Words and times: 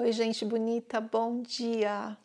Oi, 0.00 0.12
gente 0.12 0.44
bonita, 0.44 1.00
bom 1.00 1.42
dia! 1.42 2.16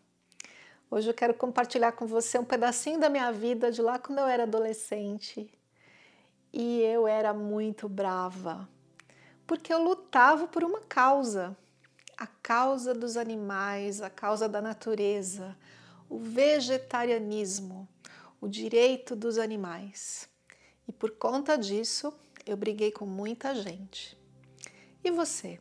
Hoje 0.91 1.09
eu 1.09 1.13
quero 1.13 1.33
compartilhar 1.33 1.93
com 1.93 2.05
você 2.05 2.37
um 2.37 2.45
pedacinho 2.45 2.99
da 2.99 3.09
minha 3.09 3.31
vida 3.31 3.71
de 3.71 3.81
lá 3.81 3.97
quando 3.97 4.19
eu 4.19 4.27
era 4.27 4.43
adolescente. 4.43 5.51
E 6.53 6.81
eu 6.81 7.07
era 7.07 7.33
muito 7.33 7.89
brava, 7.89 8.69
porque 9.47 9.73
eu 9.73 9.83
lutava 9.83 10.45
por 10.45 10.63
uma 10.63 10.81
causa, 10.81 11.57
a 12.15 12.27
causa 12.27 12.93
dos 12.93 13.17
animais, 13.17 14.03
a 14.03 14.09
causa 14.09 14.47
da 14.47 14.61
natureza, 14.61 15.57
o 16.07 16.19
vegetarianismo, 16.19 17.89
o 18.39 18.47
direito 18.47 19.15
dos 19.15 19.39
animais. 19.39 20.29
E 20.87 20.91
por 20.91 21.09
conta 21.09 21.57
disso, 21.57 22.13
eu 22.45 22.55
briguei 22.55 22.91
com 22.91 23.07
muita 23.07 23.55
gente. 23.55 24.15
E 25.03 25.09
você? 25.09 25.59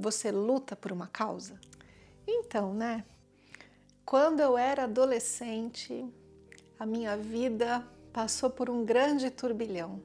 Você 0.00 0.30
luta 0.30 0.74
por 0.74 0.92
uma 0.92 1.06
causa? 1.06 1.60
Então, 2.26 2.72
né? 2.72 3.04
Quando 4.02 4.40
eu 4.40 4.56
era 4.56 4.84
adolescente, 4.84 6.08
a 6.78 6.86
minha 6.86 7.18
vida 7.18 7.86
passou 8.10 8.48
por 8.48 8.70
um 8.70 8.82
grande 8.82 9.28
turbilhão. 9.30 10.00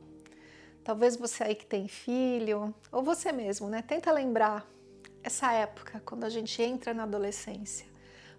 Talvez 0.83 1.16
você 1.16 1.45
aí 1.45 1.55
que 1.55 1.66
tem 1.66 1.88
filho, 1.88 2.75
ou 2.92 3.03
você 3.03 3.31
mesmo, 3.31 3.70
né? 3.70 3.81
Tenta 3.81 4.11
lembrar 4.11 4.67
essa 5.23 5.53
época, 5.53 6.02
quando 6.03 6.25
a 6.25 6.30
gente 6.30 6.61
entra 6.61 6.94
na 6.94 7.03
adolescência. 7.03 7.88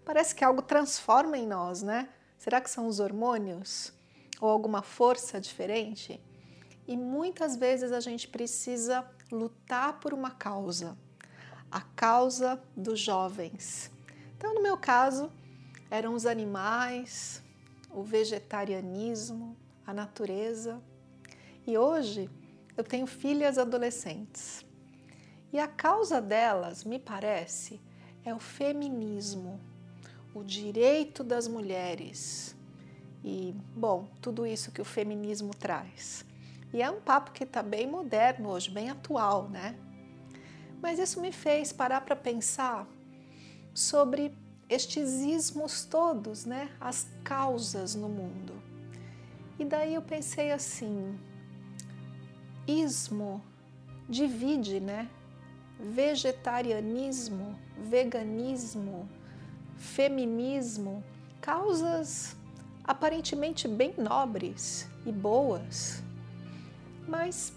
Parece 0.04 0.34
que 0.34 0.44
algo 0.44 0.60
transforma 0.60 1.38
em 1.38 1.46
nós, 1.46 1.82
né? 1.82 2.10
Será 2.36 2.60
que 2.60 2.68
são 2.68 2.86
os 2.86 3.00
hormônios? 3.00 3.94
Ou 4.42 4.50
alguma 4.50 4.82
força 4.82 5.40
diferente? 5.40 6.22
E 6.86 6.98
muitas 6.98 7.56
vezes 7.56 7.92
a 7.92 8.00
gente 8.00 8.28
precisa 8.28 9.10
lutar 9.32 9.98
por 10.00 10.12
uma 10.12 10.30
causa 10.30 10.98
a 11.70 11.80
causa 11.80 12.60
dos 12.76 13.00
jovens. 13.00 13.90
Então, 14.36 14.54
no 14.54 14.62
meu 14.62 14.76
caso, 14.76 15.30
eram 15.90 16.14
os 16.14 16.26
animais, 16.26 17.42
o 17.90 18.02
vegetarianismo, 18.02 19.56
a 19.86 19.94
natureza. 19.94 20.80
E 21.66 21.76
hoje 21.78 22.30
eu 22.76 22.84
tenho 22.84 23.06
filhas 23.06 23.58
adolescentes. 23.58 24.64
E 25.52 25.58
a 25.58 25.66
causa 25.66 26.20
delas, 26.20 26.84
me 26.84 26.98
parece, 26.98 27.80
é 28.24 28.34
o 28.34 28.38
feminismo, 28.38 29.58
o 30.34 30.44
direito 30.44 31.24
das 31.24 31.48
mulheres. 31.48 32.54
E, 33.24 33.54
bom, 33.74 34.08
tudo 34.20 34.46
isso 34.46 34.70
que 34.70 34.80
o 34.80 34.84
feminismo 34.84 35.54
traz. 35.54 36.24
E 36.72 36.82
é 36.82 36.90
um 36.90 37.00
papo 37.00 37.32
que 37.32 37.44
está 37.44 37.62
bem 37.62 37.86
moderno 37.86 38.50
hoje, 38.50 38.70
bem 38.70 38.90
atual, 38.90 39.48
né? 39.48 39.76
Mas 40.80 40.98
isso 40.98 41.20
me 41.20 41.32
fez 41.32 41.72
parar 41.72 42.02
para 42.02 42.16
pensar 42.16 42.86
sobre 43.74 44.32
estes 44.68 45.20
ismos 45.20 45.84
todos, 45.84 46.44
né? 46.44 46.70
As 46.80 47.06
causas 47.22 47.94
no 47.94 48.08
mundo. 48.08 48.54
E 49.58 49.64
daí 49.64 49.94
eu 49.94 50.02
pensei 50.02 50.50
assim: 50.50 51.18
ismo 52.66 53.42
divide, 54.08 54.80
né? 54.80 55.08
Vegetarianismo, 55.78 57.58
veganismo, 57.76 59.08
feminismo, 59.76 61.04
causas 61.40 62.36
aparentemente 62.82 63.66
bem 63.66 63.94
nobres 63.98 64.88
e 65.04 65.12
boas, 65.12 66.02
mas 67.06 67.52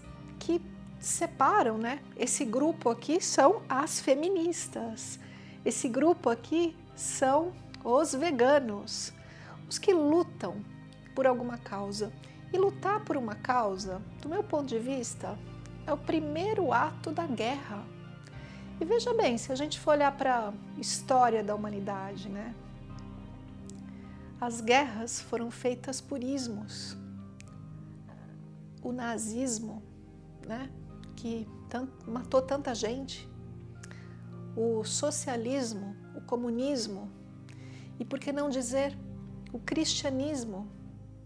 separam, 1.00 1.78
né? 1.78 2.00
Esse 2.16 2.44
grupo 2.44 2.90
aqui 2.90 3.20
são 3.20 3.62
as 3.68 3.98
feministas. 3.98 5.18
Esse 5.64 5.88
grupo 5.88 6.28
aqui 6.28 6.76
são 6.94 7.52
os 7.82 8.14
veganos, 8.14 9.12
os 9.68 9.78
que 9.78 9.92
lutam 9.92 10.62
por 11.14 11.26
alguma 11.26 11.56
causa. 11.56 12.12
E 12.52 12.58
lutar 12.58 13.04
por 13.04 13.16
uma 13.16 13.34
causa, 13.34 14.02
do 14.20 14.28
meu 14.28 14.42
ponto 14.42 14.66
de 14.66 14.78
vista, 14.78 15.38
é 15.86 15.92
o 15.92 15.96
primeiro 15.96 16.72
ato 16.72 17.12
da 17.12 17.26
guerra. 17.26 17.84
E 18.80 18.84
veja 18.84 19.14
bem, 19.14 19.38
se 19.38 19.52
a 19.52 19.54
gente 19.54 19.78
for 19.78 19.92
olhar 19.92 20.10
para 20.16 20.48
a 20.48 20.52
história 20.80 21.44
da 21.44 21.54
humanidade, 21.54 22.28
né? 22.28 22.54
As 24.40 24.60
guerras 24.60 25.20
foram 25.20 25.50
feitas 25.50 26.00
por 26.00 26.24
ismos. 26.24 26.96
O 28.82 28.90
nazismo, 28.90 29.82
né? 30.48 30.70
Que 31.20 31.46
matou 32.06 32.40
tanta 32.40 32.74
gente, 32.74 33.28
o 34.56 34.82
socialismo, 34.84 35.94
o 36.16 36.20
comunismo 36.22 37.10
e, 37.98 38.04
por 38.06 38.18
que 38.18 38.32
não 38.32 38.48
dizer, 38.48 38.96
o 39.52 39.58
cristianismo, 39.58 40.66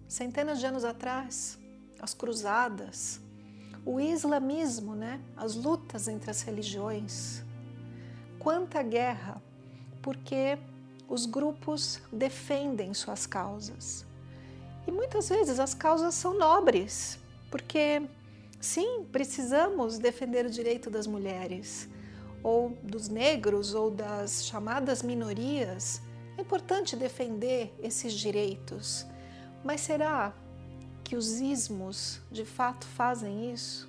centenas 0.09 0.59
de 0.59 0.67
anos 0.67 0.85
atrás, 0.85 1.57
as 2.01 2.13
cruzadas, 2.13 3.21
o 3.87 4.01
islamismo, 4.01 4.97
né? 4.97 5.21
as 5.37 5.55
lutas 5.55 6.09
entre 6.09 6.29
as 6.29 6.43
religiões. 6.43 7.45
Quanta 8.41 8.83
guerra, 8.83 9.41
porque 10.03 10.59
os 11.09 11.25
grupos 11.25 12.01
defendem 12.13 12.93
suas 12.93 13.27
causas. 13.27 14.05
E 14.89 14.91
muitas 14.91 15.29
vezes 15.29 15.61
as 15.61 15.73
causas 15.73 16.15
são 16.15 16.37
nobres, 16.37 17.21
porque 17.49 18.03
Sim, 18.65 19.05
precisamos 19.13 19.99
defender 19.99 20.47
o 20.47 20.51
direito 20.51 20.89
das 20.89 21.07
mulheres, 21.07 21.87
ou 22.43 22.71
dos 22.83 23.11
negros, 23.11 23.75
ou 23.75 23.91
das 23.91 24.47
chamadas 24.47 25.03
minorias. 25.03 26.01
É 26.39 26.41
importante 26.41 26.97
defender 26.97 27.75
esses 27.79 28.15
direitos. 28.15 29.07
Mas 29.63 29.83
será 29.83 30.33
que 31.05 31.15
os 31.15 31.43
ismos 31.43 32.23
de 32.33 32.47
fato 32.47 32.87
fazem 32.87 33.53
isso? 33.53 33.87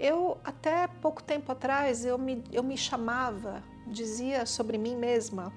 Eu, 0.00 0.36
até 0.42 0.88
pouco 0.88 1.22
tempo 1.22 1.52
atrás, 1.52 2.04
eu 2.04 2.18
me, 2.18 2.42
eu 2.50 2.64
me 2.64 2.76
chamava, 2.76 3.62
dizia 3.86 4.46
sobre 4.46 4.76
mim 4.76 4.96
mesma, 4.96 5.52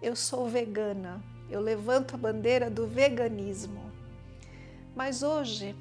eu 0.00 0.16
sou 0.16 0.48
vegana, 0.48 1.22
eu 1.50 1.60
levanto 1.60 2.14
a 2.14 2.18
bandeira 2.18 2.70
do 2.70 2.86
veganismo. 2.86 3.92
Mas 4.96 5.22
hoje, 5.22 5.76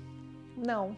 não, 0.57 0.97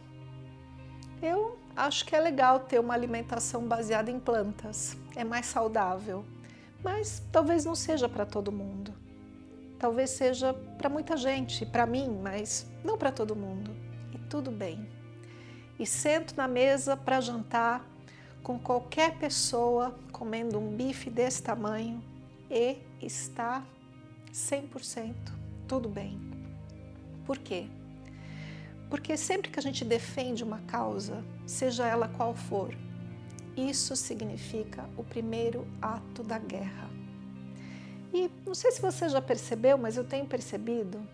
eu 1.21 1.57
acho 1.75 2.05
que 2.05 2.15
é 2.15 2.19
legal 2.19 2.59
ter 2.59 2.79
uma 2.79 2.93
alimentação 2.93 3.67
baseada 3.67 4.09
em 4.09 4.19
plantas, 4.19 4.97
é 5.15 5.23
mais 5.23 5.45
saudável, 5.45 6.25
mas 6.83 7.21
talvez 7.31 7.65
não 7.65 7.75
seja 7.75 8.07
para 8.07 8.25
todo 8.25 8.51
mundo. 8.51 8.93
Talvez 9.77 10.11
seja 10.11 10.53
para 10.77 10.89
muita 10.89 11.17
gente, 11.17 11.65
para 11.65 11.85
mim, 11.85 12.19
mas 12.21 12.65
não 12.83 12.97
para 12.97 13.11
todo 13.11 13.35
mundo. 13.35 13.71
E 14.13 14.17
tudo 14.29 14.51
bem. 14.51 14.87
E 15.77 15.85
sento 15.85 16.35
na 16.37 16.47
mesa 16.47 16.95
para 16.95 17.19
jantar 17.19 17.85
com 18.41 18.57
qualquer 18.57 19.17
pessoa 19.17 19.95
comendo 20.11 20.57
um 20.57 20.75
bife 20.75 21.09
desse 21.09 21.43
tamanho 21.43 22.01
e 22.49 22.77
está 23.01 23.63
100% 24.31 25.13
tudo 25.67 25.89
bem. 25.89 26.19
Por 27.25 27.37
quê? 27.39 27.67
Porque 28.89 29.17
sempre 29.17 29.49
que 29.49 29.59
a 29.59 29.61
gente 29.61 29.83
defende 29.83 30.43
uma 30.43 30.59
causa, 30.61 31.23
seja 31.45 31.87
ela 31.87 32.07
qual 32.07 32.35
for, 32.35 32.75
isso 33.55 33.95
significa 33.95 34.87
o 34.97 35.03
primeiro 35.03 35.67
ato 35.81 36.23
da 36.23 36.37
guerra. 36.37 36.89
E 38.13 38.29
não 38.45 38.53
sei 38.53 38.71
se 38.71 38.81
você 38.81 39.09
já 39.09 39.21
percebeu, 39.21 39.77
mas 39.77 39.97
eu 39.97 40.03
tenho 40.03 40.25
percebido 40.25 41.05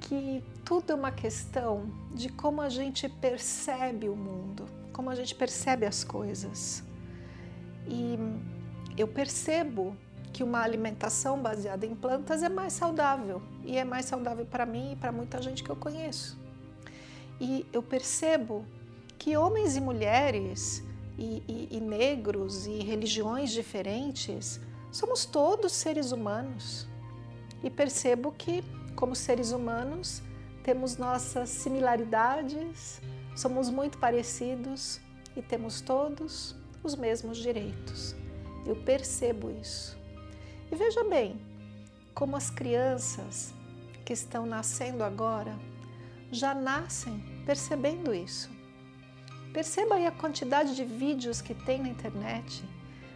que 0.00 0.42
tudo 0.64 0.92
é 0.92 0.94
uma 0.94 1.10
questão 1.10 1.90
de 2.14 2.28
como 2.28 2.60
a 2.60 2.68
gente 2.68 3.08
percebe 3.08 4.08
o 4.08 4.16
mundo, 4.16 4.66
como 4.92 5.10
a 5.10 5.14
gente 5.14 5.34
percebe 5.34 5.86
as 5.86 6.04
coisas. 6.04 6.84
E 7.86 8.18
eu 8.96 9.08
percebo 9.08 9.96
que 10.32 10.42
uma 10.42 10.60
alimentação 10.60 11.40
baseada 11.40 11.84
em 11.86 11.94
plantas 11.94 12.42
é 12.42 12.48
mais 12.48 12.72
saudável 12.72 13.42
e 13.64 13.76
é 13.76 13.84
mais 13.84 14.06
saudável 14.06 14.46
para 14.46 14.64
mim 14.64 14.92
e 14.92 14.96
para 14.96 15.12
muita 15.12 15.40
gente 15.42 15.62
que 15.62 15.70
eu 15.70 15.76
conheço. 15.76 16.41
E 17.40 17.66
eu 17.72 17.82
percebo 17.82 18.64
que 19.18 19.36
homens 19.36 19.76
e 19.76 19.80
mulheres, 19.80 20.82
e, 21.18 21.42
e, 21.46 21.76
e 21.76 21.80
negros, 21.80 22.66
e 22.66 22.78
religiões 22.78 23.50
diferentes 23.50 24.60
Somos 24.92 25.24
todos 25.24 25.72
seres 25.72 26.12
humanos 26.12 26.86
e 27.64 27.70
percebo 27.70 28.30
que, 28.30 28.62
como 28.94 29.16
seres 29.16 29.50
humanos, 29.50 30.22
temos 30.62 30.98
nossas 30.98 31.48
similaridades, 31.48 33.00
somos 33.34 33.70
muito 33.70 33.96
parecidos 33.96 35.00
e 35.34 35.40
temos 35.40 35.80
todos 35.80 36.54
os 36.84 36.94
mesmos 36.94 37.38
direitos. 37.38 38.14
Eu 38.66 38.76
percebo 38.84 39.50
isso. 39.50 39.96
E 40.70 40.76
veja 40.76 41.02
bem, 41.04 41.40
como 42.14 42.36
as 42.36 42.50
crianças 42.50 43.54
que 44.04 44.12
estão 44.12 44.44
nascendo 44.44 45.02
agora 45.02 45.58
já 46.32 46.54
nascem 46.54 47.22
percebendo 47.44 48.14
isso. 48.14 48.50
Perceba 49.52 49.96
aí 49.96 50.06
a 50.06 50.10
quantidade 50.10 50.74
de 50.74 50.82
vídeos 50.82 51.42
que 51.42 51.54
tem 51.54 51.82
na 51.82 51.90
internet 51.90 52.64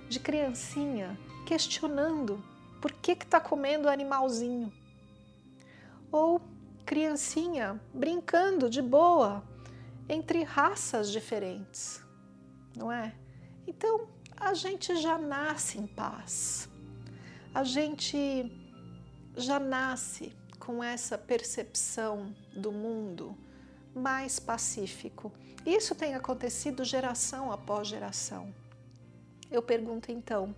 de 0.07 0.21
criancinha 0.21 1.19
questionando 1.47 2.45
por 2.81 2.93
que 2.93 3.13
está 3.13 3.41
comendo 3.41 3.89
animalzinho. 3.89 4.71
Ou 6.13 6.43
criancinha 6.85 7.81
brincando 7.95 8.69
de 8.69 8.83
boa 8.83 9.43
entre 10.09 10.45
raças 10.45 11.11
diferentes, 11.11 12.05
não 12.77 12.93
é? 12.93 13.15
Então 13.67 14.09
a 14.37 14.53
gente 14.53 14.95
já 14.97 15.17
nasce 15.17 15.79
em 15.79 15.87
paz, 15.87 16.69
a 17.55 17.65
gente 17.65 18.53
já 19.37 19.59
nasce 19.59 20.37
com 20.67 20.85
essa 20.85 21.17
percepção 21.17 22.35
do 22.53 22.71
mundo 22.71 23.35
mais 23.95 24.39
pacífico. 24.39 25.33
Isso 25.65 25.95
tem 25.95 26.15
acontecido 26.15 26.85
geração 26.85 27.51
após 27.51 27.89
geração. 27.89 28.53
Eu 29.51 29.63
pergunto 29.63 30.13
então, 30.13 30.55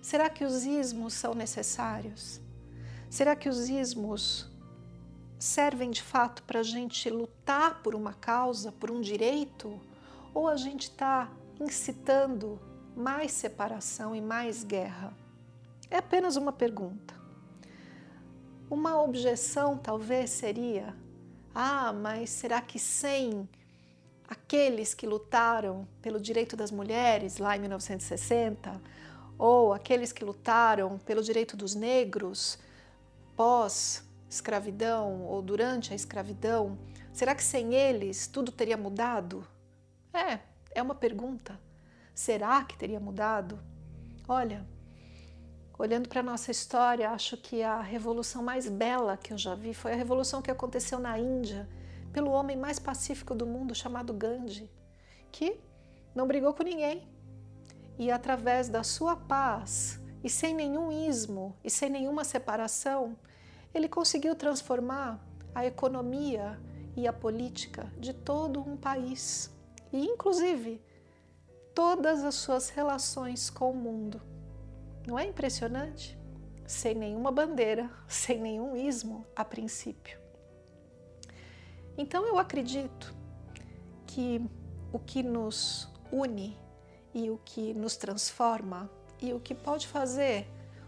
Será 0.00 0.30
que 0.30 0.44
os 0.44 0.64
ismos 0.64 1.12
são 1.12 1.34
necessários? 1.34 2.40
Será 3.10 3.36
que 3.36 3.48
os 3.48 3.68
ismos 3.68 4.50
servem 5.38 5.90
de 5.90 6.02
fato 6.02 6.42
para 6.44 6.60
a 6.60 6.62
gente 6.62 7.10
lutar 7.10 7.82
por 7.82 7.94
uma 7.94 8.14
causa, 8.14 8.72
por 8.72 8.90
um 8.90 9.00
direito? 9.00 9.78
Ou 10.32 10.48
a 10.48 10.56
gente 10.56 10.84
está 10.84 11.30
incitando 11.60 12.58
mais 12.96 13.32
separação 13.32 14.16
e 14.16 14.22
mais 14.22 14.64
guerra? 14.64 15.12
É 15.90 15.98
apenas 15.98 16.36
uma 16.36 16.52
pergunta. 16.52 17.19
Uma 18.70 19.02
objeção 19.02 19.76
talvez 19.76 20.30
seria: 20.30 20.94
ah, 21.52 21.92
mas 21.92 22.30
será 22.30 22.60
que 22.60 22.78
sem 22.78 23.48
aqueles 24.28 24.94
que 24.94 25.08
lutaram 25.08 25.88
pelo 26.00 26.20
direito 26.20 26.56
das 26.56 26.70
mulheres 26.70 27.38
lá 27.38 27.56
em 27.56 27.60
1960, 27.60 28.80
ou 29.36 29.72
aqueles 29.72 30.12
que 30.12 30.24
lutaram 30.24 30.98
pelo 30.98 31.20
direito 31.20 31.56
dos 31.56 31.74
negros 31.74 32.60
pós-escravidão 33.34 35.22
ou 35.24 35.42
durante 35.42 35.92
a 35.92 35.96
escravidão, 35.96 36.78
será 37.12 37.34
que 37.34 37.42
sem 37.42 37.74
eles 37.74 38.28
tudo 38.28 38.52
teria 38.52 38.76
mudado? 38.76 39.44
É, 40.14 40.38
é 40.72 40.80
uma 40.80 40.94
pergunta. 40.94 41.58
Será 42.14 42.62
que 42.62 42.78
teria 42.78 43.00
mudado? 43.00 43.58
Olha, 44.28 44.64
olhando 45.80 46.10
para 46.10 46.20
a 46.20 46.22
nossa 46.22 46.50
história, 46.50 47.08
acho 47.08 47.38
que 47.38 47.62
a 47.62 47.80
revolução 47.80 48.42
mais 48.42 48.68
bela 48.68 49.16
que 49.16 49.32
eu 49.32 49.38
já 49.38 49.54
vi 49.54 49.72
foi 49.72 49.92
a 49.92 49.96
revolução 49.96 50.42
que 50.42 50.50
aconteceu 50.50 50.98
na 50.98 51.18
Índia 51.18 51.66
pelo 52.12 52.30
homem 52.30 52.54
mais 52.54 52.78
pacífico 52.78 53.34
do 53.34 53.46
mundo 53.46 53.74
chamado 53.74 54.12
Gandhi, 54.12 54.70
que 55.32 55.58
não 56.14 56.26
brigou 56.26 56.52
com 56.52 56.62
ninguém, 56.62 57.08
e 57.98 58.10
através 58.10 58.68
da 58.68 58.82
sua 58.82 59.16
paz 59.16 59.98
e 60.22 60.28
sem 60.28 60.54
nenhum 60.54 60.92
ismo 60.92 61.56
e 61.64 61.70
sem 61.70 61.88
nenhuma 61.88 62.24
separação, 62.24 63.16
ele 63.72 63.88
conseguiu 63.88 64.34
transformar 64.36 65.18
a 65.54 65.64
economia 65.64 66.60
e 66.94 67.08
a 67.08 67.12
política 67.12 67.90
de 67.98 68.12
todo 68.12 68.60
um 68.60 68.76
país 68.76 69.50
e, 69.90 70.04
inclusive, 70.04 70.82
todas 71.74 72.22
as 72.22 72.34
suas 72.34 72.68
relações 72.68 73.48
com 73.48 73.70
o 73.70 73.74
mundo. 73.74 74.20
Não 75.10 75.18
é 75.18 75.24
impressionante? 75.24 76.16
Sem 76.68 76.94
nenhuma 76.94 77.32
bandeira, 77.32 77.90
sem 78.06 78.40
nenhum 78.40 78.76
ismo 78.76 79.26
a 79.34 79.44
princípio. 79.44 80.16
Então 81.98 82.24
eu 82.24 82.38
acredito 82.38 83.12
que 84.06 84.40
o 84.92 85.00
que 85.00 85.20
nos 85.20 85.88
une 86.12 86.56
e 87.12 87.28
o 87.28 87.40
que 87.44 87.74
nos 87.74 87.96
transforma 87.96 88.88
e 89.20 89.32
o 89.32 89.40
que 89.40 89.52
pode 89.52 89.88
fazer 89.88 90.46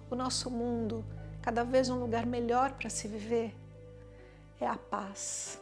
o 0.08 0.14
nosso 0.14 0.48
mundo 0.48 1.04
cada 1.42 1.64
vez 1.64 1.90
um 1.90 1.98
lugar 1.98 2.24
melhor 2.24 2.74
para 2.74 2.88
se 2.88 3.08
viver 3.08 3.52
é 4.60 4.68
a 4.68 4.76
paz, 4.76 5.60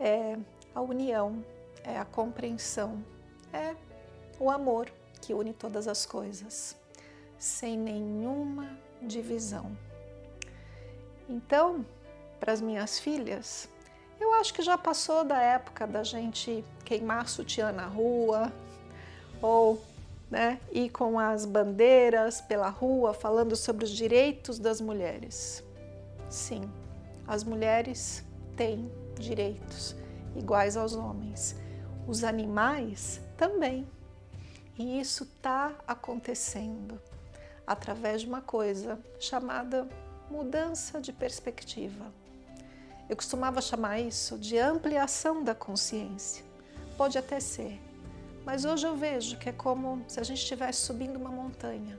é 0.00 0.38
a 0.74 0.80
união, 0.80 1.44
é 1.84 1.98
a 1.98 2.04
compreensão, 2.06 3.04
é 3.52 3.76
o 4.40 4.50
amor 4.50 4.90
que 5.20 5.34
une 5.34 5.52
todas 5.52 5.86
as 5.86 6.06
coisas, 6.06 6.80
sem 7.42 7.76
nenhuma 7.76 8.68
divisão. 9.02 9.76
Então, 11.28 11.84
para 12.38 12.52
as 12.52 12.60
minhas 12.60 13.00
filhas, 13.00 13.68
eu 14.20 14.32
acho 14.34 14.54
que 14.54 14.62
já 14.62 14.78
passou 14.78 15.24
da 15.24 15.42
época 15.42 15.84
da 15.84 16.04
gente 16.04 16.64
queimar 16.84 17.28
sutiã 17.28 17.72
na 17.72 17.86
rua, 17.86 18.52
ou 19.40 19.82
né, 20.30 20.60
ir 20.70 20.90
com 20.90 21.18
as 21.18 21.44
bandeiras 21.44 22.40
pela 22.40 22.68
rua 22.68 23.12
falando 23.12 23.56
sobre 23.56 23.84
os 23.84 23.90
direitos 23.90 24.60
das 24.60 24.80
mulheres. 24.80 25.64
Sim, 26.30 26.62
as 27.26 27.42
mulheres 27.42 28.24
têm 28.56 28.88
direitos 29.18 29.96
iguais 30.36 30.76
aos 30.76 30.94
homens. 30.94 31.56
Os 32.06 32.22
animais 32.22 33.20
também. 33.36 33.84
E 34.78 35.00
isso 35.00 35.24
está 35.24 35.74
acontecendo 35.88 37.00
através 37.66 38.22
de 38.22 38.28
uma 38.28 38.40
coisa 38.40 38.98
chamada 39.18 39.88
mudança 40.30 41.00
de 41.00 41.12
perspectiva. 41.12 42.12
Eu 43.08 43.16
costumava 43.16 43.60
chamar 43.60 44.00
isso 44.00 44.38
de 44.38 44.58
ampliação 44.58 45.44
da 45.44 45.54
consciência. 45.54 46.44
Pode 46.96 47.18
até 47.18 47.40
ser, 47.40 47.80
mas 48.44 48.64
hoje 48.64 48.86
eu 48.86 48.96
vejo 48.96 49.38
que 49.38 49.48
é 49.48 49.52
como 49.52 50.04
se 50.08 50.18
a 50.18 50.22
gente 50.22 50.38
estivesse 50.38 50.80
subindo 50.80 51.16
uma 51.16 51.30
montanha. 51.30 51.98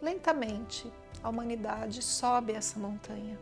Lentamente, 0.00 0.90
a 1.22 1.28
humanidade 1.28 2.02
sobe 2.02 2.52
essa 2.52 2.78
montanha. 2.78 3.38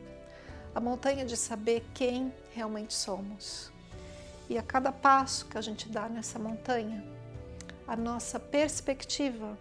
A 0.74 0.80
montanha 0.80 1.24
de 1.24 1.36
saber 1.36 1.84
quem 1.94 2.32
realmente 2.52 2.94
somos. 2.94 3.70
E 4.48 4.56
a 4.56 4.62
cada 4.62 4.92
passo 4.92 5.46
que 5.46 5.58
a 5.58 5.60
gente 5.60 5.88
dá 5.88 6.08
nessa 6.08 6.38
montanha, 6.38 7.04
a 7.86 7.96
nossa 7.96 8.38
perspectiva 8.38 9.58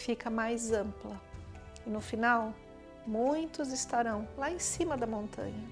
fica 0.00 0.30
mais 0.30 0.72
ampla. 0.72 1.20
E 1.86 1.90
no 1.90 2.00
final, 2.00 2.52
muitos 3.06 3.72
estarão 3.72 4.28
lá 4.36 4.50
em 4.50 4.58
cima 4.58 4.96
da 4.96 5.06
montanha. 5.06 5.68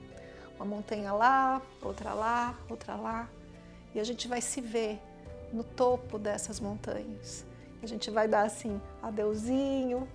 Uma 0.56 0.64
montanha 0.64 1.12
lá, 1.12 1.60
outra 1.82 2.14
lá, 2.14 2.58
outra 2.68 2.94
lá. 2.94 3.28
E 3.94 4.00
a 4.00 4.04
gente 4.04 4.26
vai 4.26 4.40
se 4.40 4.60
ver 4.60 4.98
no 5.52 5.62
topo 5.62 6.18
dessas 6.18 6.60
montanhas. 6.60 7.44
A 7.82 7.86
gente 7.86 8.10
vai 8.10 8.26
dar 8.26 8.42
assim 8.42 8.80
adeuzinho 9.02 10.08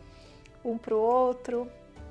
um 0.64 0.78
para 0.78 0.96
o 0.96 1.00
outro 1.00 1.70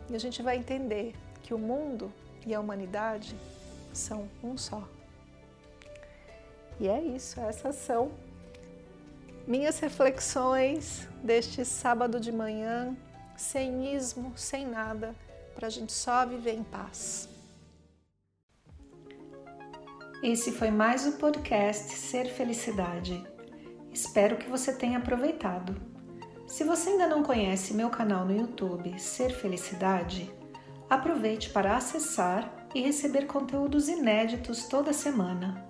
e 0.08 0.14
a 0.14 0.18
gente 0.18 0.42
vai 0.42 0.56
entender 0.56 1.14
que 1.42 1.52
o 1.52 1.58
mundo 1.58 2.12
e 2.46 2.54
a 2.54 2.60
humanidade 2.60 3.36
são 3.92 4.28
um 4.42 4.56
só. 4.56 4.82
E 6.78 6.88
é 6.88 7.00
isso, 7.00 7.38
essas 7.40 7.76
são 7.76 8.10
minhas 9.50 9.80
reflexões 9.80 11.08
deste 11.24 11.64
sábado 11.64 12.20
de 12.20 12.30
manhã, 12.30 12.96
sem 13.36 13.92
ismo, 13.96 14.32
sem 14.36 14.64
nada, 14.64 15.12
para 15.56 15.66
a 15.66 15.70
gente 15.70 15.92
só 15.92 16.24
viver 16.24 16.54
em 16.54 16.62
paz. 16.62 17.28
Esse 20.22 20.52
foi 20.52 20.70
mais 20.70 21.04
o 21.04 21.18
podcast 21.18 21.96
Ser 21.96 22.26
Felicidade. 22.26 23.26
Espero 23.92 24.36
que 24.36 24.48
você 24.48 24.72
tenha 24.72 24.98
aproveitado. 24.98 25.74
Se 26.46 26.62
você 26.62 26.90
ainda 26.90 27.08
não 27.08 27.24
conhece 27.24 27.74
meu 27.74 27.90
canal 27.90 28.24
no 28.24 28.36
YouTube 28.36 28.96
Ser 29.00 29.30
Felicidade, 29.30 30.32
aproveite 30.88 31.50
para 31.50 31.76
acessar 31.76 32.68
e 32.72 32.80
receber 32.82 33.26
conteúdos 33.26 33.88
inéditos 33.88 34.66
toda 34.66 34.92
semana. 34.92 35.69